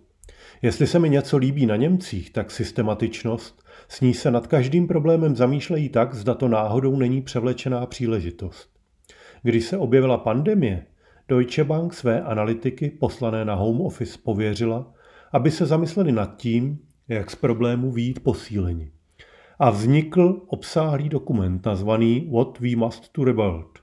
Jestli 0.62 0.88
se 0.88 1.00
mi 1.00 1.10
něco 1.10 1.38
líbí 1.38 1.65
na 1.65 1.75
Němcích, 1.75 2.29
tak 2.29 2.51
systematičnost, 2.51 3.63
s 3.88 4.01
ní 4.01 4.13
se 4.13 4.31
nad 4.31 4.48
každým 4.48 4.88
problémem 4.88 5.36
zamýšlejí 5.36 5.89
tak, 5.89 6.15
zda 6.15 6.34
to 6.34 6.48
náhodou 6.48 6.96
není 6.96 7.22
převlečená 7.22 7.86
příležitost. 7.86 8.70
Když 9.43 9.65
se 9.65 9.77
objevila 9.77 10.17
pandemie, 10.17 10.86
Deutsche 11.27 11.63
Bank 11.63 11.93
své 11.93 12.22
analytiky 12.22 12.89
poslané 12.89 13.46
na 13.46 13.55
home 13.55 13.81
office 13.81 14.20
pověřila, 14.24 14.93
aby 15.34 15.51
se 15.51 15.65
zamysleli 15.65 16.12
nad 16.12 16.38
tím, 16.38 16.79
jak 17.08 17.31
z 17.31 17.36
problému 17.36 17.91
výjít 17.91 18.20
posíleni 18.20 18.91
a 19.61 19.69
vznikl 19.69 20.41
obsáhlý 20.47 21.09
dokument 21.09 21.65
nazvaný 21.65 22.29
What 22.31 22.59
We 22.59 22.75
Must 22.75 23.11
to 23.11 23.23
Rebuild. 23.23 23.79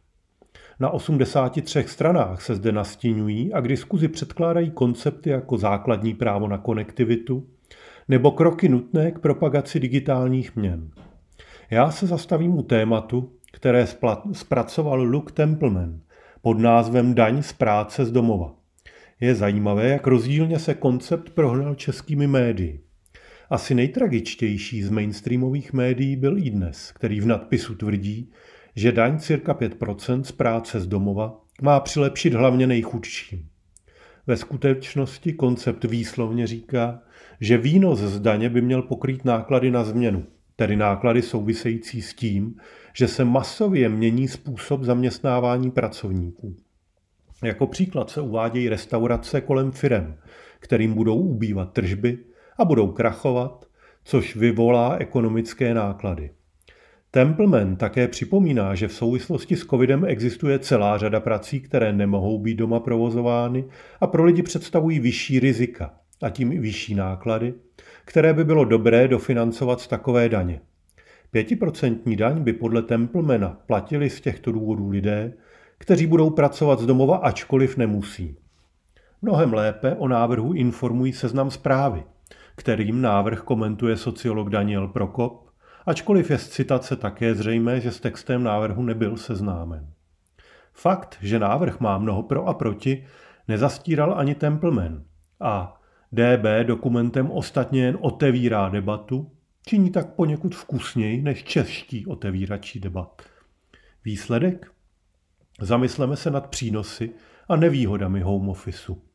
Na 0.81 0.91
83 0.91 1.85
stranách 1.87 2.43
se 2.43 2.55
zde 2.55 2.73
nastínují 2.73 3.53
a 3.53 3.61
k 3.61 3.69
diskuzi 3.69 4.09
předkládají 4.09 4.71
koncepty 4.71 5.31
jako 5.31 5.59
základní 5.59 6.15
právo 6.15 6.49
na 6.49 6.59
konektivitu 6.59 7.47
nebo 8.09 8.31
kroky 8.31 8.69
nutné 8.69 9.11
k 9.11 9.19
propagaci 9.19 9.81
digitálních 9.81 10.57
měn. 10.57 10.91
Já 11.71 11.91
se 11.91 12.07
zastavím 12.07 12.59
u 12.59 12.63
tématu, 12.63 13.33
které 13.53 13.87
zpracoval 14.33 15.03
Luke 15.03 15.33
Templeman 15.33 16.01
pod 16.43 16.59
názvem 16.59 17.15
Daň 17.15 17.43
z 17.43 17.53
práce 17.53 18.05
z 18.05 18.13
domova. 18.13 18.55
Je 19.21 19.35
zajímavé, 19.35 19.89
jak 19.89 20.07
rozdílně 20.07 20.59
se 20.59 20.75
koncept 20.75 21.31
prohnal 21.31 21.75
českými 21.75 22.27
médii. 22.27 22.88
Asi 23.51 23.75
nejtragičtější 23.75 24.83
z 24.83 24.91
mainstreamových 24.91 25.73
médií 25.73 26.17
byl 26.17 26.39
i 26.39 26.51
dnes, 26.51 26.93
který 26.93 27.21
v 27.21 27.27
nadpisu 27.27 27.75
tvrdí, 27.75 28.31
že 28.77 28.93
daň 28.93 29.19
cirka 29.19 29.55
5% 29.55 30.23
z 30.23 30.33
práce 30.33 30.81
z 30.81 30.87
domova 30.87 31.41
má 31.63 31.81
přilepšit 31.81 32.35
hlavně 32.35 32.67
nejchudším. 32.67 33.49
Ve 34.27 34.37
skutečnosti 34.37 35.33
koncept 35.33 35.85
výslovně 35.85 36.47
říká, 36.47 37.03
že 37.41 37.59
výnos 37.59 37.99
z 37.99 38.21
daně 38.21 38.49
by 38.49 38.63
měl 38.63 38.83
pokrýt 38.83 39.25
náklady 39.25 39.71
na 39.71 39.85
změnu, 39.85 40.27
tedy 40.57 40.77
náklady 40.77 41.23
související 41.23 42.03
s 42.03 42.15
tím, 42.15 42.55
že 42.95 43.09
se 43.09 43.25
masově 43.25 43.89
mění 43.89 44.29
způsob 44.29 44.83
zaměstnávání 44.83 45.71
pracovníků. 45.71 46.57
Jako 47.45 47.67
příklad 47.67 48.11
se 48.11 48.21
uvádějí 48.21 48.69
restaurace 48.69 49.41
kolem 49.41 49.73
firem, 49.73 50.17
kterým 50.61 50.95
budou 50.95 51.17
ubývat 51.17 51.73
tržby 51.73 52.19
a 52.59 52.65
budou 52.65 52.89
krachovat, 52.93 53.65
což 54.05 54.37
vyvolá 54.37 54.97
ekonomické 54.97 55.75
náklady. 55.75 56.31
Templeman 57.11 57.77
také 57.77 58.09
připomíná, 58.09 58.75
že 58.75 58.89
v 58.89 58.93
souvislosti 58.93 59.57
s 59.57 59.65
covidem 59.65 60.05
existuje 60.05 60.59
celá 60.59 60.99
řada 60.99 61.21
prací, 61.21 61.61
které 61.61 61.93
nemohou 61.93 62.39
být 62.39 62.55
doma 62.55 62.81
provozovány 62.81 63.65
a 64.01 64.07
pro 64.07 64.25
lidi 64.25 64.43
představují 64.43 65.01
vyšší 65.01 65.41
rizika 65.41 65.95
a 66.23 66.31
tím 66.31 66.53
i 66.53 66.59
vyšší 66.59 66.95
náklady, 66.95 67.55
které 68.05 68.35
by 68.35 68.45
bylo 68.45 68.65
dobré 68.65 69.09
dofinancovat 69.09 69.81
z 69.81 69.89
takové 69.89 70.29
daně. 70.29 70.61
Pětiprocentní 71.31 72.17
daň 72.17 72.43
by 72.43 72.53
podle 72.53 72.83
Templemana 72.83 73.61
platili 73.67 74.11
z 74.11 74.21
těchto 74.21 74.53
důvodů 74.53 74.89
lidé, 74.89 75.33
kteří 75.79 76.07
budou 76.07 76.31
pracovat 76.31 76.81
z 76.81 76.87
domova, 76.87 77.17
ačkoliv 77.17 77.77
nemusí. 77.77 78.37
Mnohem 79.23 79.55
lépe 79.55 79.95
o 79.95 80.09
návrhu 80.09 80.53
informují 80.53 81.13
seznam 81.13 81.51
zprávy– 81.51 82.03
kterým 82.59 83.03
návrh 83.03 83.41
komentuje 83.41 83.97
sociolog 83.97 84.51
Daniel 84.51 84.89
Prokop, 84.89 85.51
ačkoliv 85.87 86.31
je 86.31 86.39
z 86.39 86.49
citace 86.49 86.97
také 86.97 87.35
zřejmé, 87.35 87.81
že 87.81 87.93
s 87.93 88.01
textem 88.01 88.43
návrhu 88.43 88.83
nebyl 88.83 89.17
seznámen. 89.17 89.93
Fakt, 90.73 91.19
že 91.23 91.39
návrh 91.39 91.81
má 91.81 91.99
mnoho 91.99 92.23
pro 92.23 92.47
a 92.47 92.55
proti, 92.55 93.05
nezastíral 93.49 94.15
ani 94.19 94.35
Templeman 94.35 95.05
a 95.41 95.81
DB 96.13 96.67
dokumentem 96.67 97.31
ostatně 97.31 97.85
jen 97.85 97.99
otevírá 98.01 98.69
debatu, 98.69 99.31
činí 99.67 99.91
tak 99.91 100.15
poněkud 100.15 100.55
vkusněji 100.55 101.23
než 101.23 101.45
čeští 101.45 102.07
otevíračí 102.07 102.81
debat. 102.81 103.23
Výsledek? 104.05 104.73
Zamysleme 105.61 106.17
se 106.17 106.31
nad 106.31 106.47
přínosy 106.47 107.11
a 107.49 107.57
nevýhodami 107.57 108.21
home 108.21 108.49
officeu. 108.49 109.08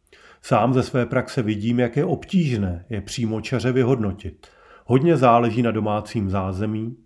Sám 0.45 0.73
ze 0.73 0.83
své 0.83 1.05
praxe 1.05 1.41
vidím, 1.41 1.79
jak 1.79 1.97
je 1.97 2.05
obtížné 2.05 2.85
je 2.89 3.01
přímo 3.01 3.41
čaře 3.41 3.71
vyhodnotit. 3.71 4.47
Hodně 4.85 5.17
záleží 5.17 5.61
na 5.61 5.71
domácím 5.71 6.29
zázemí 6.29 6.97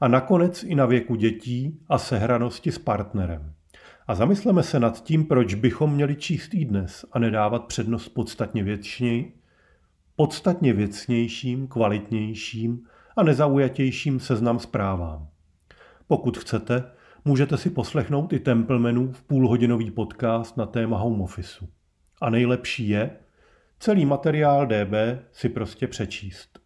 a 0.00 0.08
nakonec 0.08 0.62
i 0.62 0.74
na 0.74 0.86
věku 0.86 1.14
dětí 1.14 1.80
a 1.88 1.98
sehranosti 1.98 2.72
s 2.72 2.78
partnerem. 2.78 3.52
A 4.06 4.14
zamysleme 4.14 4.62
se 4.62 4.80
nad 4.80 5.02
tím, 5.02 5.26
proč 5.26 5.54
bychom 5.54 5.94
měli 5.94 6.16
číst 6.16 6.54
i 6.54 6.64
dnes 6.64 7.04
a 7.12 7.18
nedávat 7.18 7.64
přednost 7.64 8.08
podstatně 8.08 8.62
většněji, 8.62 9.34
podstatně 10.16 10.72
věcnějším, 10.72 11.68
kvalitnějším 11.68 12.80
a 13.16 13.22
nezaujatějším 13.22 14.20
seznam 14.20 14.58
zprávám. 14.58 15.28
Pokud 16.06 16.38
chcete, 16.38 16.84
můžete 17.24 17.56
si 17.56 17.70
poslechnout 17.70 18.32
i 18.32 18.38
Templemanův 18.38 19.22
půlhodinový 19.22 19.90
podcast 19.90 20.56
na 20.56 20.66
téma 20.66 20.98
home 20.98 21.20
officeu. 21.20 21.68
A 22.20 22.30
nejlepší 22.30 22.88
je 22.88 23.10
celý 23.80 24.06
materiál 24.06 24.66
DB 24.66 24.94
si 25.32 25.48
prostě 25.48 25.86
přečíst. 25.86 26.60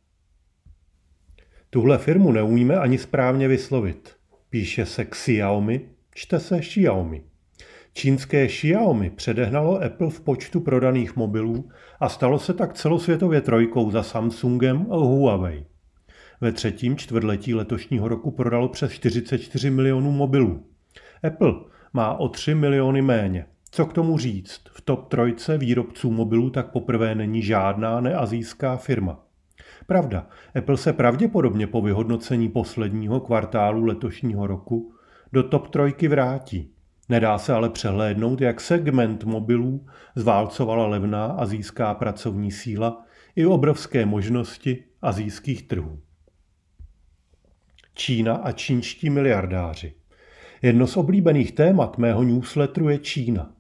Tuhle 1.71 1.99
firmu 1.99 2.33
neumíme 2.33 2.77
ani 2.77 2.99
správně 2.99 3.49
vyslovit. 3.49 4.17
Píše 4.51 4.87
se 4.87 5.05
Xiaomi, 5.05 5.81
čte 6.15 6.41
se 6.41 6.61
Xiaomi. 6.61 7.23
Čínské 7.93 8.47
Xiaomi 8.47 9.11
předehnalo 9.11 9.83
Apple 9.83 10.11
v 10.11 10.21
počtu 10.21 10.61
prodaných 10.61 11.17
mobilů 11.17 11.69
a 12.01 12.09
stalo 12.09 12.39
se 12.39 12.55
tak 12.55 12.75
celosvětově 12.75 13.41
trojkou 13.41 13.91
za 13.91 14.03
Samsungem 14.03 14.87
a 14.91 14.97
Huawei. 14.97 15.67
Ve 16.41 16.53
třetím 16.53 16.97
čtvrtletí 16.97 17.55
letošního 17.55 18.09
roku 18.09 18.31
prodalo 18.31 18.69
přes 18.69 18.93
44 18.93 19.71
milionů 19.71 20.13
mobilů. 20.13 20.67
Apple 21.23 21.55
má 21.93 22.15
o 22.15 22.29
3 22.29 22.55
miliony 22.55 23.03
méně. 23.03 23.47
Co 23.75 23.87
k 23.87 23.93
tomu 23.93 24.19
říct? 24.19 24.61
V 24.71 24.81
top 24.81 25.09
trojce 25.09 25.59
výrobců 25.59 26.11
mobilů 26.11 26.51
tak 26.51 26.71
poprvé 26.71 27.15
není 27.15 27.43
žádná 27.43 28.01
neazijská 28.01 28.77
firma. 28.77 29.27
Pravda, 29.87 30.27
Apple 30.59 30.77
se 30.77 30.93
pravděpodobně 30.93 31.67
po 31.67 31.83
vyhodnocení 31.83 32.49
posledního 32.49 33.21
kvartálu 33.21 33.85
letošního 33.85 34.47
roku 34.47 34.95
do 35.33 35.43
top 35.43 35.69
trojky 35.69 36.09
vrátí. 36.09 36.71
Nedá 37.09 37.39
se 37.39 37.53
ale 37.53 37.71
přehlédnout, 37.71 38.41
jak 38.41 38.61
segment 38.61 39.25
mobilů 39.25 39.87
zválcovala 40.15 40.87
levná 40.87 41.27
azijská 41.27 41.95
pracovní 41.95 42.51
síla 42.51 43.05
i 43.37 43.47
obrovské 43.47 44.07
možnosti 44.07 44.85
azijských 45.03 45.63
trhů. 45.63 46.01
Čína 47.95 48.35
a 48.35 48.53
čínští 48.53 49.11
miliardáři. 49.11 49.95
Jedno 50.63 50.87
z 50.87 50.97
oblíbených 50.97 51.53
témat 51.53 51.99
mého 51.99 52.23
newsletteru 52.23 52.89
je 52.89 52.99
Čína. 52.99 53.55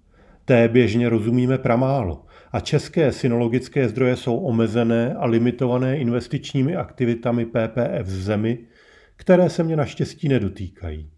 Té 0.44 0.68
běžně 0.68 1.08
rozumíme 1.08 1.58
pramálo 1.58 2.24
a 2.52 2.60
české 2.60 3.12
synologické 3.12 3.88
zdroje 3.88 4.16
jsou 4.16 4.36
omezené 4.36 5.14
a 5.14 5.26
limitované 5.26 5.98
investičními 5.98 6.76
aktivitami 6.76 7.46
PPF 7.46 8.02
v 8.02 8.22
zemi, 8.22 8.58
které 9.16 9.50
se 9.50 9.62
mě 9.62 9.76
naštěstí 9.76 10.28
nedotýkají. 10.28 11.10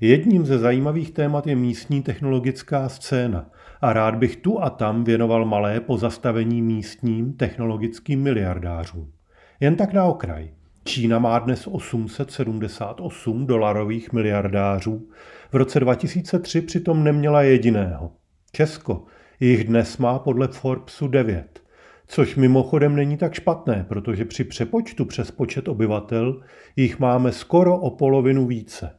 Jedním 0.00 0.46
ze 0.46 0.58
zajímavých 0.58 1.10
témat 1.10 1.46
je 1.46 1.56
místní 1.56 2.02
technologická 2.02 2.88
scéna 2.88 3.50
a 3.80 3.92
rád 3.92 4.14
bych 4.14 4.36
tu 4.36 4.62
a 4.62 4.70
tam 4.70 5.04
věnoval 5.04 5.44
malé 5.44 5.80
pozastavení 5.80 6.62
místním 6.62 7.32
technologickým 7.32 8.22
miliardářům. 8.22 9.12
Jen 9.60 9.76
tak 9.76 9.92
na 9.92 10.04
okraj. 10.04 10.50
Čína 10.84 11.18
má 11.18 11.38
dnes 11.38 11.66
878 11.66 13.46
dolarových 13.46 14.12
miliardářů, 14.12 15.08
v 15.52 15.54
roce 15.54 15.80
2003 15.80 16.60
přitom 16.60 17.04
neměla 17.04 17.42
jediného. 17.42 18.19
Česko 18.52 19.04
jich 19.40 19.64
dnes 19.64 19.98
má 19.98 20.18
podle 20.18 20.48
Forbesu 20.48 21.08
9, 21.08 21.62
což 22.06 22.36
mimochodem 22.36 22.96
není 22.96 23.16
tak 23.16 23.34
špatné, 23.34 23.86
protože 23.88 24.24
při 24.24 24.44
přepočtu 24.44 25.04
přes 25.04 25.30
počet 25.30 25.68
obyvatel 25.68 26.40
jich 26.76 26.98
máme 26.98 27.32
skoro 27.32 27.76
o 27.76 27.90
polovinu 27.90 28.46
více. 28.46 28.96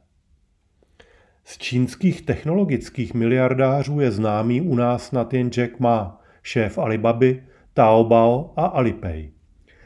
Z 1.43 1.57
čínských 1.57 2.21
technologických 2.21 3.13
miliardářů 3.13 3.99
je 3.99 4.11
známý 4.11 4.61
u 4.61 4.75
nás 4.75 5.05
snad 5.05 5.33
jen 5.33 5.49
Jack 5.49 5.79
Ma, 5.79 6.21
šéf 6.43 6.77
Alibaby, 6.77 7.43
Taobao 7.73 8.53
a 8.55 8.65
Alipay. 8.65 9.29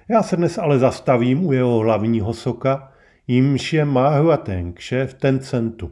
Já 0.09 0.23
se 0.23 0.35
dnes 0.35 0.57
ale 0.57 0.79
zastavím 0.79 1.45
u 1.45 1.51
jeho 1.51 1.79
hlavního 1.79 2.33
soka, 2.33 2.91
jímž 3.27 3.73
je 3.73 3.85
Ma 3.85 4.17
Huateng, 4.17 4.79
šéf 4.79 5.13
Tencentu. 5.13 5.91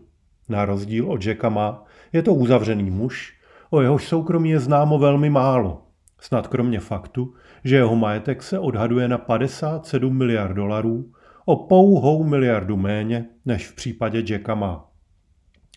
Na 0.49 0.65
rozdíl 0.65 1.11
od 1.11 1.25
Jacka 1.25 1.49
Ma 1.49 1.85
je 2.13 2.21
to 2.21 2.33
uzavřený 2.33 2.91
muž, 2.91 3.42
o 3.73 3.81
jehož 3.81 4.07
soukromí 4.07 4.49
je 4.49 4.59
známo 4.59 4.99
velmi 4.99 5.29
málo. 5.29 5.81
Snad 6.19 6.47
kromě 6.47 6.79
faktu, 6.79 7.33
že 7.63 7.75
jeho 7.75 7.95
majetek 7.95 8.43
se 8.43 8.59
odhaduje 8.59 9.07
na 9.07 9.17
57 9.17 10.17
miliard 10.17 10.53
dolarů, 10.53 11.11
o 11.45 11.55
pouhou 11.55 12.23
miliardu 12.23 12.77
méně 12.77 13.25
než 13.45 13.67
v 13.67 13.75
případě 13.75 14.23
Jacka 14.29 14.55
Ma. 14.55 14.89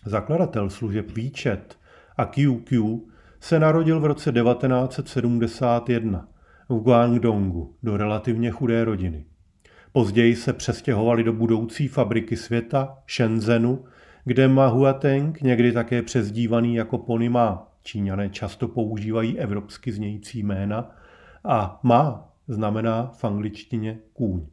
Zakladatel 0.05 0.69
služeb 0.69 1.11
Výčet 1.11 1.77
a 2.17 2.25
QQ 2.25 2.99
se 3.39 3.59
narodil 3.59 3.99
v 3.99 4.05
roce 4.05 4.31
1971 4.31 6.27
v 6.69 6.79
Guangdongu 6.79 7.75
do 7.83 7.97
relativně 7.97 8.51
chudé 8.51 8.85
rodiny. 8.85 9.25
Později 9.91 10.35
se 10.35 10.53
přestěhovali 10.53 11.23
do 11.23 11.33
budoucí 11.33 11.87
fabriky 11.87 12.37
světa 12.37 12.97
Shenzhenu, 13.15 13.85
kde 14.25 14.47
Ma 14.47 14.67
Huateng, 14.67 15.41
někdy 15.41 15.71
také 15.71 16.01
přezdívaný 16.01 16.75
jako 16.75 16.97
Pony 16.97 17.29
Ma, 17.29 17.67
Číňané 17.87 18.29
často 18.29 18.67
používají 18.67 19.39
evropsky 19.39 19.91
znějící 19.91 20.43
jména, 20.43 20.91
a 21.43 21.79
Ma 21.83 22.29
znamená 22.47 23.11
v 23.17 23.23
angličtině 23.23 23.99
kůň. 24.13 24.45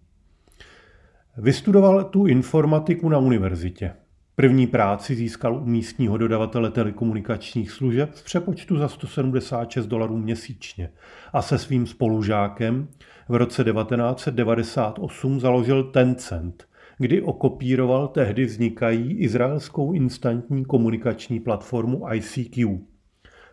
Vystudoval 1.37 2.05
tu 2.05 2.27
informatiku 2.27 3.09
na 3.09 3.19
univerzitě. 3.19 3.93
První 4.37 4.67
práci 4.67 5.15
získal 5.15 5.57
u 5.57 5.67
místního 5.67 6.17
dodavatele 6.17 6.71
telekomunikačních 6.71 7.71
služeb 7.71 8.11
v 8.15 8.25
přepočtu 8.25 8.77
za 8.77 8.89
176 8.89 9.87
dolarů 9.87 10.17
měsíčně 10.19 10.91
a 11.33 11.43
se 11.43 11.59
svým 11.59 11.87
spolužákem 11.87 12.89
v 13.29 13.35
roce 13.35 13.65
1998 13.65 15.41
založil 15.41 15.85
Tencent, 15.85 16.69
kdy 16.99 17.23
okopíroval 17.23 18.09
tehdy 18.09 18.45
vznikají 18.45 19.13
izraelskou 19.13 19.93
instantní 19.93 20.65
komunikační 20.65 21.41
platformu 21.41 22.07
ICQ. 22.13 22.94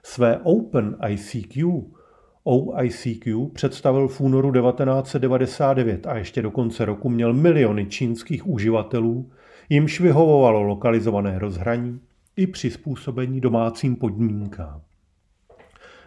Své 0.04 0.38
Open 0.38 0.98
ICQ 1.08 1.84
OICQ 2.44 3.50
představil 3.54 4.08
v 4.08 4.22
únoru 4.22 4.52
1999 4.52 6.08
a 6.08 6.18
ještě 6.18 6.42
do 6.42 6.52
konce 6.52 6.86
roku 6.86 7.10
měl 7.10 7.34
miliony 7.34 7.86
čínských 7.86 8.48
uživatelů, 8.48 9.32
jimž 9.70 10.00
vyhovovalo 10.00 10.64
lokalizované 10.64 11.40
rozhraní 11.40 12.00
i 12.36 12.48
přizpůsobení 12.48 13.42
domácím 13.42 13.96
podmínkám. 13.96 14.82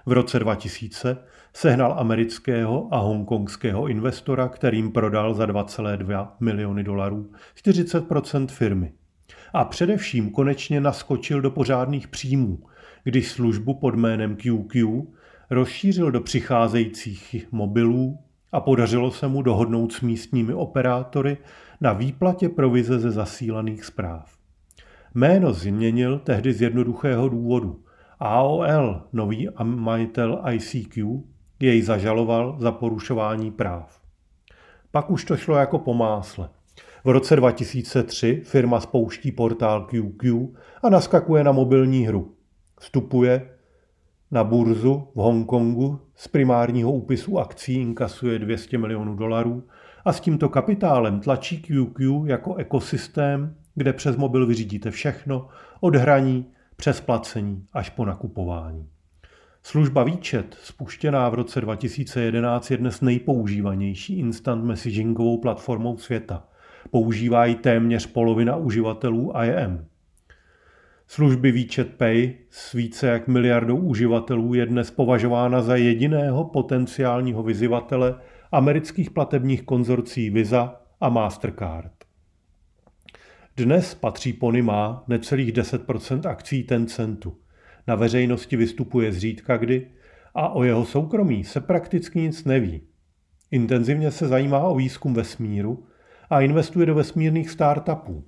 V 0.06 0.12
roce 0.12 0.38
2000 0.38 1.18
sehnal 1.54 1.94
amerického 1.98 2.88
a 2.90 2.98
hongkongského 2.98 3.88
investora, 3.88 4.48
kterým 4.48 4.92
prodal 4.92 5.34
za 5.34 5.46
2,2 5.46 6.28
miliony 6.40 6.84
dolarů 6.84 7.30
40% 7.56 8.46
firmy. 8.46 8.92
A 9.52 9.64
především 9.64 10.30
konečně 10.30 10.80
naskočil 10.80 11.40
do 11.40 11.50
pořádných 11.50 12.08
příjmů, 12.08 12.58
když 13.04 13.28
službu 13.28 13.74
pod 13.74 13.94
jménem 13.94 14.36
QQ 14.36 15.02
rozšířil 15.50 16.10
do 16.10 16.20
přicházejících 16.20 17.46
mobilů 17.52 18.18
a 18.52 18.60
podařilo 18.60 19.10
se 19.10 19.28
mu 19.28 19.42
dohodnout 19.42 19.92
s 19.92 20.00
místními 20.00 20.54
operátory 20.54 21.36
na 21.80 21.92
výplatě 21.92 22.48
provize 22.48 22.98
ze 22.98 23.10
zasílaných 23.10 23.84
zpráv. 23.84 24.36
Jméno 25.14 25.52
změnil 25.52 26.18
tehdy 26.18 26.52
z 26.52 26.62
jednoduchého 26.62 27.28
důvodu. 27.28 27.84
AOL, 28.20 29.02
nový 29.12 29.48
majitel 29.62 30.42
ICQ, 30.52 31.22
jej 31.60 31.82
zažaloval 31.82 32.56
za 32.58 32.72
porušování 32.72 33.50
práv. 33.50 34.00
Pak 34.90 35.10
už 35.10 35.24
to 35.24 35.36
šlo 35.36 35.56
jako 35.56 35.78
po 35.78 35.94
másle. 35.94 36.48
V 37.04 37.08
roce 37.08 37.36
2003 37.36 38.42
firma 38.44 38.80
spouští 38.80 39.32
portál 39.32 39.86
QQ 39.86 40.48
a 40.82 40.90
naskakuje 40.90 41.44
na 41.44 41.52
mobilní 41.52 42.06
hru. 42.06 42.33
Vstupuje 42.84 43.50
na 44.30 44.44
burzu 44.44 45.08
v 45.14 45.18
Hongkongu 45.18 46.00
z 46.14 46.28
primárního 46.28 46.92
úpisu 46.92 47.38
akcí 47.38 47.74
inkasuje 47.74 48.38
200 48.38 48.78
milionů 48.78 49.14
dolarů 49.14 49.64
a 50.04 50.12
s 50.12 50.20
tímto 50.20 50.48
kapitálem 50.48 51.20
tlačí 51.20 51.62
QQ 51.62 52.26
jako 52.26 52.54
ekosystém, 52.54 53.56
kde 53.74 53.92
přes 53.92 54.16
mobil 54.16 54.46
vyřídíte 54.46 54.90
všechno, 54.90 55.48
od 55.80 55.96
hraní 55.96 56.46
přes 56.76 57.00
placení 57.00 57.66
až 57.72 57.90
po 57.90 58.04
nakupování. 58.04 58.88
Služba 59.62 60.04
výčet, 60.04 60.56
spuštěná 60.62 61.28
v 61.28 61.34
roce 61.34 61.60
2011, 61.60 62.70
je 62.70 62.76
dnes 62.76 63.00
nejpoužívanější 63.00 64.18
instant 64.18 64.64
messagingovou 64.64 65.38
platformou 65.38 65.98
světa. 65.98 66.48
Používá 66.90 67.44
ji 67.44 67.54
téměř 67.54 68.06
polovina 68.06 68.56
uživatelů 68.56 69.32
IM. 69.42 69.86
Služby 71.06 71.52
výčet 71.52 71.94
Pay 71.94 72.34
s 72.50 72.72
více 72.72 73.06
jak 73.06 73.28
miliardou 73.28 73.76
uživatelů 73.76 74.54
je 74.54 74.66
dnes 74.66 74.90
považována 74.90 75.62
za 75.62 75.76
jediného 75.76 76.44
potenciálního 76.44 77.42
vyzývatele 77.42 78.20
amerických 78.52 79.10
platebních 79.10 79.62
konzorcí 79.62 80.30
Visa 80.30 80.80
a 81.00 81.08
Mastercard. 81.08 81.92
Dnes 83.56 83.94
patří 83.94 84.32
Pony 84.32 84.62
má 84.62 85.04
necelých 85.08 85.52
10% 85.52 86.30
akcí 86.30 86.62
Tencentu. 86.62 87.36
Na 87.86 87.94
veřejnosti 87.94 88.56
vystupuje 88.56 89.12
zřídka 89.12 89.56
kdy 89.56 89.90
a 90.34 90.48
o 90.48 90.64
jeho 90.64 90.84
soukromí 90.84 91.44
se 91.44 91.60
prakticky 91.60 92.20
nic 92.20 92.44
neví. 92.44 92.80
Intenzivně 93.50 94.10
se 94.10 94.28
zajímá 94.28 94.58
o 94.58 94.74
výzkum 94.74 95.14
vesmíru 95.14 95.86
a 96.30 96.40
investuje 96.40 96.86
do 96.86 96.94
vesmírných 96.94 97.50
startupů. 97.50 98.24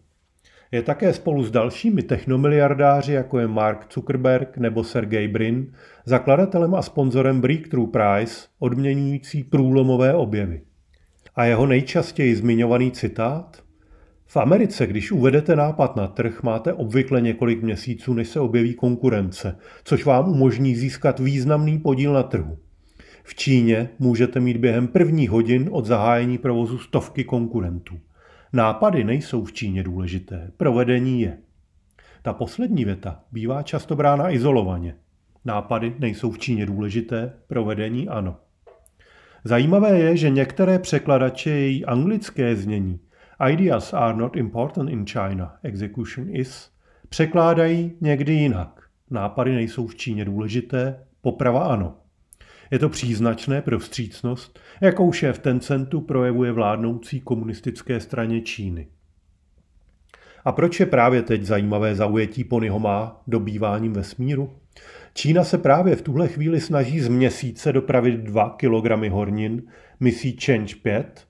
Je 0.76 0.82
také 0.82 1.12
spolu 1.12 1.44
s 1.44 1.50
dalšími 1.50 2.02
technomiliardáři, 2.02 3.12
jako 3.12 3.38
je 3.38 3.48
Mark 3.48 3.86
Zuckerberg 3.92 4.58
nebo 4.58 4.84
Sergey 4.84 5.28
Brin, 5.28 5.72
zakladatelem 6.04 6.74
a 6.74 6.82
sponzorem 6.82 7.40
Breakthrough 7.40 7.90
Prize, 7.90 8.46
odměňující 8.58 9.44
průlomové 9.44 10.14
objevy. 10.14 10.62
A 11.34 11.44
jeho 11.44 11.66
nejčastěji 11.66 12.36
zmiňovaný 12.36 12.90
citát? 12.90 13.62
V 14.26 14.36
Americe, 14.36 14.86
když 14.86 15.12
uvedete 15.12 15.56
nápad 15.56 15.96
na 15.96 16.06
trh, 16.06 16.42
máte 16.42 16.72
obvykle 16.72 17.20
několik 17.20 17.62
měsíců, 17.62 18.14
než 18.14 18.28
se 18.28 18.40
objeví 18.40 18.74
konkurence, 18.74 19.56
což 19.84 20.04
vám 20.04 20.28
umožní 20.28 20.76
získat 20.76 21.18
významný 21.18 21.78
podíl 21.78 22.12
na 22.12 22.22
trhu. 22.22 22.58
V 23.24 23.34
Číně 23.34 23.88
můžete 23.98 24.40
mít 24.40 24.56
během 24.56 24.88
prvních 24.88 25.30
hodin 25.30 25.68
od 25.72 25.86
zahájení 25.86 26.38
provozu 26.38 26.78
stovky 26.78 27.24
konkurentů. 27.24 27.94
Nápady 28.56 29.04
nejsou 29.04 29.44
v 29.44 29.52
Číně 29.52 29.82
důležité, 29.82 30.50
provedení 30.56 31.20
je. 31.20 31.38
Ta 32.22 32.32
poslední 32.32 32.84
věta 32.84 33.20
bývá 33.32 33.62
často 33.62 33.96
brána 33.96 34.30
izolovaně. 34.30 34.94
Nápady 35.44 35.94
nejsou 35.98 36.30
v 36.30 36.38
Číně 36.38 36.66
důležité, 36.66 37.32
provedení 37.46 38.08
ano. 38.08 38.36
Zajímavé 39.44 39.98
je, 39.98 40.16
že 40.16 40.30
některé 40.30 40.78
překladače 40.78 41.50
její 41.50 41.84
anglické 41.84 42.56
znění 42.56 43.00
Ideas 43.50 43.94
are 43.94 44.16
not 44.16 44.36
important 44.36 44.90
in 44.90 45.06
China, 45.06 45.56
execution 45.62 46.28
is, 46.30 46.70
překládají 47.08 47.92
někdy 48.00 48.32
jinak. 48.32 48.80
Nápady 49.10 49.54
nejsou 49.54 49.86
v 49.86 49.96
Číně 49.96 50.24
důležité, 50.24 51.06
poprava 51.20 51.64
ano. 51.64 51.94
Je 52.70 52.78
to 52.78 52.88
příznačné 52.88 53.62
pro 53.62 53.78
vstřícnost, 53.78 54.60
jakou 54.80 55.12
šéf 55.12 55.38
Tencentu 55.38 56.00
projevuje 56.00 56.52
vládnoucí 56.52 57.20
komunistické 57.20 58.00
straně 58.00 58.40
Číny. 58.40 58.88
A 60.44 60.52
proč 60.52 60.80
je 60.80 60.86
právě 60.86 61.22
teď 61.22 61.42
zajímavé 61.42 61.94
zaujetí 61.94 62.44
Ponyho 62.44 62.78
má 62.78 63.22
dobýváním 63.26 63.92
vesmíru? 63.92 64.52
Čína 65.14 65.44
se 65.44 65.58
právě 65.58 65.96
v 65.96 66.02
tuhle 66.02 66.28
chvíli 66.28 66.60
snaží 66.60 67.00
z 67.00 67.08
měsíce 67.08 67.72
dopravit 67.72 68.16
2 68.16 68.50
kg 68.50 69.10
hornin 69.10 69.62
misí 70.00 70.36
Change 70.44 70.74
5. 70.82 71.26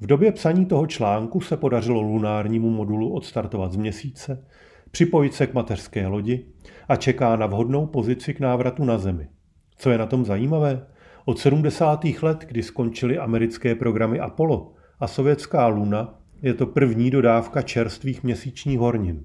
V 0.00 0.06
době 0.06 0.32
psaní 0.32 0.66
toho 0.66 0.86
článku 0.86 1.40
se 1.40 1.56
podařilo 1.56 2.00
lunárnímu 2.00 2.70
modulu 2.70 3.12
odstartovat 3.12 3.72
z 3.72 3.76
měsíce, 3.76 4.46
připojit 4.90 5.34
se 5.34 5.46
k 5.46 5.54
mateřské 5.54 6.06
lodi 6.06 6.46
a 6.88 6.96
čeká 6.96 7.36
na 7.36 7.46
vhodnou 7.46 7.86
pozici 7.86 8.34
k 8.34 8.40
návratu 8.40 8.84
na 8.84 8.98
Zemi. 8.98 9.28
Co 9.76 9.90
je 9.90 9.98
na 9.98 10.06
tom 10.06 10.24
zajímavé? 10.24 10.86
Od 11.24 11.38
70. 11.38 12.04
let, 12.22 12.44
kdy 12.48 12.62
skončily 12.62 13.18
americké 13.18 13.74
programy 13.74 14.20
Apollo 14.20 14.72
a 15.00 15.06
sovětská 15.06 15.66
Luna, 15.66 16.18
je 16.42 16.54
to 16.54 16.66
první 16.66 17.10
dodávka 17.10 17.62
čerstvých 17.62 18.22
měsíčních 18.22 18.78
hornin. 18.78 19.24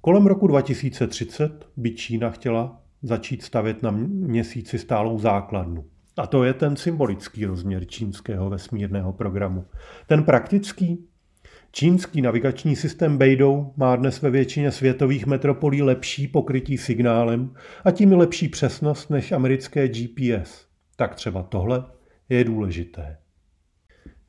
Kolem 0.00 0.26
roku 0.26 0.46
2030 0.46 1.68
by 1.76 1.90
Čína 1.90 2.30
chtěla 2.30 2.80
začít 3.02 3.42
stavět 3.42 3.82
na 3.82 3.90
měsíci 3.90 4.78
stálou 4.78 5.18
základnu. 5.18 5.84
A 6.16 6.26
to 6.26 6.44
je 6.44 6.54
ten 6.54 6.76
symbolický 6.76 7.46
rozměr 7.46 7.84
čínského 7.84 8.50
vesmírného 8.50 9.12
programu. 9.12 9.64
Ten 10.06 10.24
praktický, 10.24 11.04
čínský 11.72 12.22
navigační 12.22 12.76
systém 12.76 13.18
Beidou 13.18 13.72
má 13.76 13.96
dnes 13.96 14.22
ve 14.22 14.30
většině 14.30 14.70
světových 14.70 15.26
metropolí 15.26 15.82
lepší 15.82 16.28
pokrytí 16.28 16.78
signálem 16.78 17.54
a 17.84 17.90
tím 17.90 18.12
i 18.12 18.14
lepší 18.14 18.48
přesnost 18.48 19.10
než 19.10 19.32
americké 19.32 19.88
GPS. 19.88 20.66
Tak 20.96 21.14
třeba 21.14 21.42
tohle 21.42 21.84
je 22.28 22.44
důležité. 22.44 23.16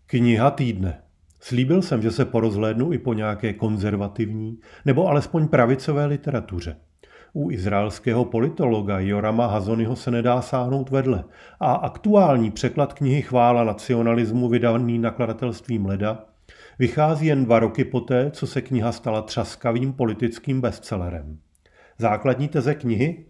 Kniha 0.06 0.52
týdne. 0.52 1.02
Slíbil 1.40 1.82
jsem, 1.82 2.02
že 2.02 2.12
se 2.12 2.26
porozhlédnu 2.26 2.94
i 2.94 2.98
po 2.98 3.14
nějaké 3.14 3.54
konzervativní 3.54 4.60
nebo 4.86 5.08
alespoň 5.08 5.48
pravicové 5.48 6.06
literatuře. 6.06 6.76
U 7.34 7.52
izraelského 7.52 8.26
politologa 8.26 9.00
Jorama 9.00 9.48
Hazonyho 9.48 9.96
se 9.96 10.12
nedá 10.12 10.42
sáhnout 10.42 10.90
vedle 10.90 11.24
a 11.60 11.74
aktuální 11.74 12.52
překlad 12.52 12.94
knihy 12.94 13.22
Chvála 13.22 13.64
nacionalismu 13.64 14.50
vydaný 14.50 15.00
nakladatelstvím 15.00 15.86
Leda 15.86 16.31
vychází 16.80 17.26
jen 17.26 17.46
dva 17.46 17.60
roky 17.60 17.84
poté, 17.84 18.32
co 18.32 18.48
se 18.48 18.62
kniha 18.62 18.92
stala 18.92 19.22
třaskavým 19.22 19.94
politickým 19.94 20.62
bestsellerem. 20.62 21.38
Základní 21.98 22.48
teze 22.48 22.76
knihy? 22.76 23.26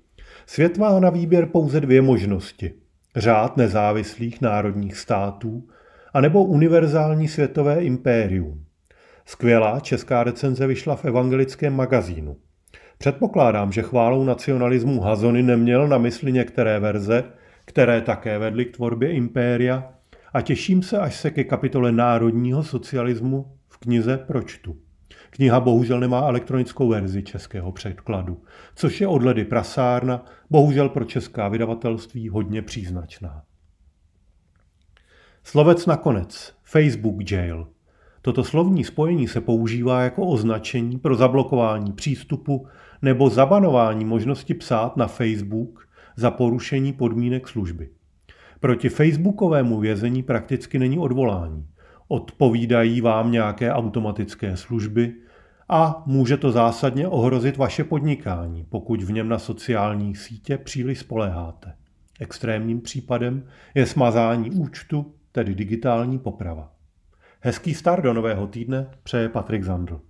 Svět 0.46 0.78
má 0.78 1.00
na 1.00 1.10
výběr 1.10 1.46
pouze 1.46 1.80
dvě 1.80 2.02
možnosti. 2.02 2.74
Řád 3.16 3.58
nezávislých 3.58 4.42
národních 4.42 4.98
států 4.98 5.68
anebo 6.14 6.44
univerzální 6.44 7.28
světové 7.28 7.84
impérium. 7.84 8.66
Skvělá 9.26 9.80
česká 9.80 10.24
recenze 10.24 10.68
vyšla 10.68 10.96
v 10.96 11.06
evangelickém 11.06 11.76
magazínu. 11.76 12.38
Předpokládám, 12.98 13.72
že 13.72 13.82
chválou 13.82 14.24
nacionalismu 14.24 15.02
Hazony 15.02 15.44
neměl 15.44 15.88
na 15.88 15.98
mysli 15.98 16.32
některé 16.32 16.80
verze, 16.80 17.24
které 17.66 18.02
také 18.02 18.38
vedly 18.40 18.66
k 18.66 18.76
tvorbě 18.76 19.12
impéria 19.12 19.94
a 20.34 20.42
těším 20.42 20.84
se, 20.84 20.98
až 20.98 21.16
se 21.16 21.32
ke 21.32 21.44
kapitole 21.44 21.92
národního 21.92 22.64
socialismu 22.64 23.58
v 23.68 23.78
knize 23.78 24.18
pročtu. 24.18 24.78
Kniha 25.30 25.60
bohužel 25.60 26.00
nemá 26.00 26.28
elektronickou 26.28 26.88
verzi 26.88 27.24
českého 27.24 27.72
překladu, 27.72 28.44
což 28.76 29.02
je 29.02 29.08
od 29.08 29.24
ledy 29.24 29.46
prasárna, 29.46 30.26
bohužel 30.50 30.90
pro 30.90 31.06
česká 31.06 31.48
vydavatelství 31.48 32.30
hodně 32.30 32.62
příznačná. 32.62 33.44
Slovec 35.44 35.86
nakonec. 35.86 36.54
Facebook 36.64 37.32
jail. 37.32 37.68
Toto 38.22 38.44
slovní 38.44 38.84
spojení 38.84 39.28
se 39.28 39.42
používá 39.42 40.02
jako 40.02 40.28
označení 40.28 41.00
pro 41.00 41.16
zablokování 41.16 41.94
přístupu 41.94 42.68
nebo 43.02 43.30
zabanování 43.30 44.06
možnosti 44.06 44.54
psát 44.54 44.98
na 44.98 45.08
Facebook 45.08 45.90
za 46.16 46.32
porušení 46.32 46.94
podmínek 46.94 47.48
služby. 47.48 47.90
Proti 48.62 48.90
facebookovému 48.90 49.80
vězení 49.80 50.24
prakticky 50.24 50.80
není 50.80 51.00
odvolání. 51.00 51.68
Odpovídají 52.08 53.02
vám 53.02 53.32
nějaké 53.32 53.72
automatické 53.72 54.58
služby 54.58 55.14
a 55.70 56.04
může 56.06 56.38
to 56.38 56.52
zásadně 56.52 57.08
ohrozit 57.08 57.58
vaše 57.58 57.84
podnikání, 57.84 58.66
pokud 58.70 59.04
v 59.04 59.12
něm 59.12 59.30
na 59.30 59.40
sociální 59.40 60.16
sítě 60.16 60.58
příliš 60.58 61.00
spoléháte. 61.00 61.74
Extrémním 62.20 62.82
případem 62.82 63.44
je 63.76 63.86
smazání 63.86 64.52
účtu, 64.52 65.14
tedy 65.32 65.56
digitální 65.56 66.20
poprava. 66.20 66.74
Hezký 67.40 67.74
start 67.74 68.04
do 68.04 68.14
nového 68.14 68.48
týdne 68.48 68.90
přeje 69.04 69.30
Patrik 69.30 69.64
Zandl. 69.64 70.02